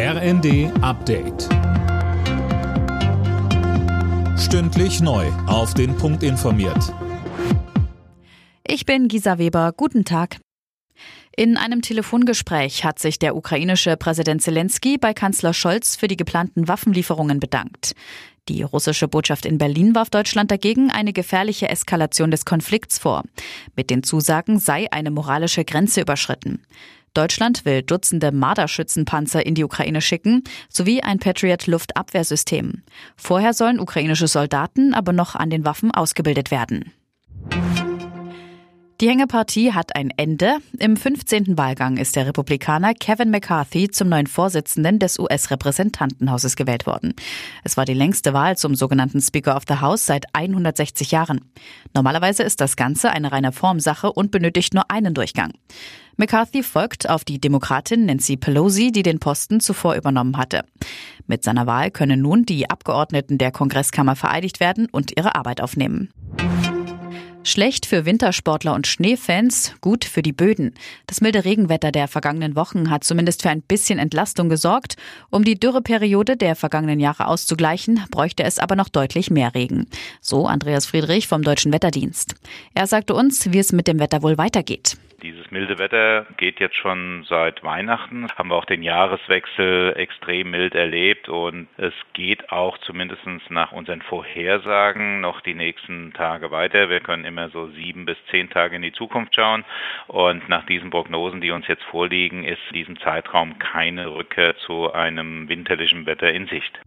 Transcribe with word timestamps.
RND 0.00 0.70
Update. 0.80 1.48
Stündlich 4.38 5.00
neu. 5.00 5.26
Auf 5.48 5.74
den 5.74 5.96
Punkt 5.96 6.22
informiert. 6.22 6.94
Ich 8.64 8.86
bin 8.86 9.08
Gisa 9.08 9.38
Weber. 9.38 9.72
Guten 9.76 10.04
Tag. 10.04 10.36
In 11.36 11.56
einem 11.56 11.82
Telefongespräch 11.82 12.84
hat 12.84 13.00
sich 13.00 13.18
der 13.18 13.34
ukrainische 13.34 13.96
Präsident 13.96 14.40
Zelensky 14.40 14.98
bei 14.98 15.14
Kanzler 15.14 15.52
Scholz 15.52 15.96
für 15.96 16.06
die 16.06 16.16
geplanten 16.16 16.68
Waffenlieferungen 16.68 17.40
bedankt. 17.40 17.96
Die 18.48 18.62
russische 18.62 19.08
Botschaft 19.08 19.46
in 19.46 19.58
Berlin 19.58 19.96
warf 19.96 20.10
Deutschland 20.10 20.52
dagegen 20.52 20.92
eine 20.92 21.12
gefährliche 21.12 21.68
Eskalation 21.68 22.30
des 22.30 22.44
Konflikts 22.44 23.00
vor. 23.00 23.24
Mit 23.74 23.90
den 23.90 24.04
Zusagen 24.04 24.60
sei 24.60 24.86
eine 24.92 25.10
moralische 25.10 25.64
Grenze 25.64 26.02
überschritten. 26.02 26.62
Deutschland 27.14 27.64
will 27.64 27.82
Dutzende 27.82 28.32
Marderschützenpanzer 28.32 29.44
in 29.44 29.54
die 29.54 29.64
Ukraine 29.64 30.00
schicken, 30.00 30.44
sowie 30.68 31.02
ein 31.02 31.18
Patriot-Luftabwehrsystem. 31.18 32.82
Vorher 33.16 33.54
sollen 33.54 33.80
ukrainische 33.80 34.28
Soldaten 34.28 34.94
aber 34.94 35.12
noch 35.12 35.34
an 35.34 35.50
den 35.50 35.64
Waffen 35.64 35.90
ausgebildet 35.90 36.50
werden. 36.50 36.92
Die 39.00 39.08
Hängepartie 39.08 39.74
hat 39.74 39.94
ein 39.94 40.10
Ende. 40.16 40.56
Im 40.76 40.96
15. 40.96 41.56
Wahlgang 41.56 41.98
ist 41.98 42.16
der 42.16 42.26
Republikaner 42.26 42.94
Kevin 42.94 43.30
McCarthy 43.30 43.88
zum 43.88 44.08
neuen 44.08 44.26
Vorsitzenden 44.26 44.98
des 44.98 45.20
US-Repräsentantenhauses 45.20 46.56
gewählt 46.56 46.84
worden. 46.84 47.14
Es 47.62 47.76
war 47.76 47.84
die 47.84 47.94
längste 47.94 48.32
Wahl 48.32 48.58
zum 48.58 48.74
sogenannten 48.74 49.20
Speaker 49.20 49.54
of 49.54 49.62
the 49.68 49.76
House 49.76 50.04
seit 50.04 50.24
160 50.34 51.12
Jahren. 51.12 51.42
Normalerweise 51.94 52.42
ist 52.42 52.60
das 52.60 52.74
Ganze 52.74 53.10
eine 53.10 53.30
reine 53.30 53.52
Formsache 53.52 54.10
und 54.12 54.32
benötigt 54.32 54.74
nur 54.74 54.90
einen 54.90 55.14
Durchgang. 55.14 55.52
McCarthy 56.16 56.64
folgt 56.64 57.08
auf 57.08 57.24
die 57.24 57.40
Demokratin 57.40 58.04
Nancy 58.04 58.36
Pelosi, 58.36 58.90
die 58.90 59.04
den 59.04 59.20
Posten 59.20 59.60
zuvor 59.60 59.94
übernommen 59.94 60.36
hatte. 60.36 60.64
Mit 61.28 61.44
seiner 61.44 61.68
Wahl 61.68 61.92
können 61.92 62.20
nun 62.20 62.44
die 62.44 62.68
Abgeordneten 62.68 63.38
der 63.38 63.52
Kongresskammer 63.52 64.16
vereidigt 64.16 64.58
werden 64.58 64.88
und 64.90 65.16
ihre 65.16 65.36
Arbeit 65.36 65.60
aufnehmen. 65.60 66.10
Schlecht 67.44 67.86
für 67.86 68.04
Wintersportler 68.04 68.74
und 68.74 68.86
Schneefans, 68.86 69.74
gut 69.80 70.04
für 70.04 70.22
die 70.22 70.32
Böden. 70.32 70.74
Das 71.06 71.20
milde 71.20 71.44
Regenwetter 71.44 71.92
der 71.92 72.06
vergangenen 72.06 72.56
Wochen 72.56 72.90
hat 72.90 73.04
zumindest 73.04 73.42
für 73.42 73.50
ein 73.50 73.62
bisschen 73.62 73.98
Entlastung 73.98 74.48
gesorgt. 74.48 74.96
Um 75.30 75.44
die 75.44 75.58
Dürreperiode 75.58 76.36
der 76.36 76.56
vergangenen 76.56 77.00
Jahre 77.00 77.26
auszugleichen, 77.26 78.04
bräuchte 78.10 78.42
es 78.42 78.58
aber 78.58 78.76
noch 78.76 78.88
deutlich 78.88 79.30
mehr 79.30 79.54
Regen. 79.54 79.86
So 80.20 80.46
Andreas 80.46 80.84
Friedrich 80.86 81.26
vom 81.26 81.42
Deutschen 81.42 81.72
Wetterdienst. 81.72 82.34
Er 82.74 82.86
sagte 82.86 83.14
uns, 83.14 83.50
wie 83.52 83.58
es 83.58 83.72
mit 83.72 83.88
dem 83.88 83.98
Wetter 83.98 84.22
wohl 84.22 84.36
weitergeht. 84.36 84.98
Dieses 85.20 85.50
milde 85.50 85.80
Wetter 85.80 86.26
geht 86.36 86.60
jetzt 86.60 86.76
schon 86.76 87.24
seit 87.28 87.64
Weihnachten. 87.64 88.28
Haben 88.36 88.50
wir 88.50 88.54
auch 88.54 88.64
den 88.64 88.84
Jahreswechsel 88.84 89.94
extrem 89.96 90.52
mild 90.52 90.76
erlebt 90.76 91.28
und 91.28 91.66
es 91.76 91.92
geht 92.12 92.52
auch 92.52 92.78
zumindest 92.78 93.22
nach 93.48 93.72
unseren 93.72 94.00
Vorhersagen 94.00 95.20
noch 95.20 95.40
die 95.40 95.54
nächsten 95.54 96.12
Tage 96.12 96.52
weiter. 96.52 96.88
Wir 96.88 97.00
können 97.00 97.24
immer 97.24 97.48
so 97.48 97.66
sieben 97.66 98.04
bis 98.04 98.16
zehn 98.30 98.48
Tage 98.48 98.76
in 98.76 98.82
die 98.82 98.92
Zukunft 98.92 99.34
schauen 99.34 99.64
und 100.06 100.48
nach 100.48 100.64
diesen 100.66 100.90
Prognosen, 100.90 101.40
die 101.40 101.50
uns 101.50 101.66
jetzt 101.66 101.82
vorliegen, 101.82 102.44
ist 102.44 102.62
in 102.68 102.74
diesem 102.74 103.00
Zeitraum 103.00 103.58
keine 103.58 104.14
Rückkehr 104.14 104.56
zu 104.58 104.92
einem 104.92 105.48
winterlichen 105.48 106.06
Wetter 106.06 106.32
in 106.32 106.46
Sicht. 106.46 106.78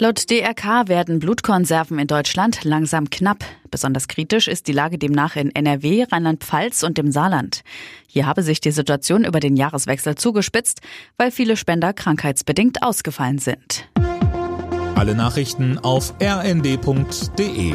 Laut 0.00 0.30
DRK 0.30 0.86
werden 0.86 1.18
Blutkonserven 1.18 1.98
in 1.98 2.06
Deutschland 2.06 2.62
langsam 2.62 3.10
knapp. 3.10 3.44
Besonders 3.68 4.06
kritisch 4.06 4.46
ist 4.46 4.68
die 4.68 4.72
Lage 4.72 4.96
demnach 4.96 5.34
in 5.34 5.52
NRW, 5.52 6.04
Rheinland-Pfalz 6.04 6.84
und 6.84 6.98
dem 6.98 7.10
Saarland. 7.10 7.62
Hier 8.06 8.24
habe 8.24 8.44
sich 8.44 8.60
die 8.60 8.70
Situation 8.70 9.24
über 9.24 9.40
den 9.40 9.56
Jahreswechsel 9.56 10.14
zugespitzt, 10.14 10.82
weil 11.16 11.32
viele 11.32 11.56
Spender 11.56 11.92
krankheitsbedingt 11.92 12.84
ausgefallen 12.84 13.38
sind. 13.38 13.88
Alle 14.94 15.16
Nachrichten 15.16 15.78
auf 15.78 16.14
rnd.de 16.22 17.74